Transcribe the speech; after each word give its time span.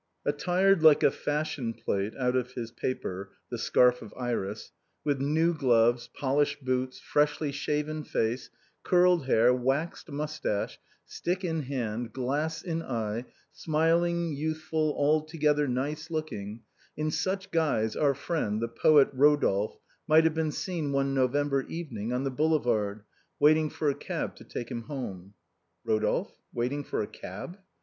Attired 0.25 0.81
like 0.81 1.03
a 1.03 1.11
fashion 1.11 1.75
plate 1.75 2.15
out 2.17 2.35
of 2.35 2.53
his 2.53 2.71
paper, 2.71 3.33
the" 3.51 3.57
Scarf 3.69 4.01
of 4.01 4.11
Iris/' 4.15 4.71
with 5.03 5.21
new 5.21 5.53
gloves, 5.53 6.09
polished 6.11 6.65
boots, 6.65 6.99
freshly 6.99 7.51
shaven 7.51 8.03
face, 8.03 8.49
curled 8.81 9.27
hair, 9.27 9.53
waxed 9.53 10.09
moustache, 10.09 10.79
stick 11.05 11.43
in 11.43 11.61
hand, 11.61 12.13
glass 12.13 12.63
in 12.63 12.81
eye, 12.81 13.25
smiling, 13.51 14.33
youthful, 14.33 14.91
altogether 14.97 15.67
nice 15.67 16.09
looking, 16.09 16.63
in 16.97 17.11
such 17.11 17.51
guise 17.51 17.95
our 17.95 18.15
friend, 18.15 18.59
the 18.59 18.67
poet 18.67 19.13
Eodolphe, 19.15 19.77
might 20.07 20.23
have 20.23 20.33
been 20.33 20.51
seen 20.51 20.91
one 20.91 21.13
November 21.13 21.61
evening 21.67 22.11
on 22.11 22.23
the 22.23 22.31
boulevard 22.31 23.03
waiting 23.39 23.69
for 23.69 23.87
a 23.87 23.93
cab 23.93 24.35
to 24.35 24.43
take 24.43 24.71
him 24.71 24.81
home. 24.85 25.35
Rodolphe 25.85 26.33
waiting 26.51 26.83
for 26.83 27.03
a 27.03 27.07
cab? 27.07 27.59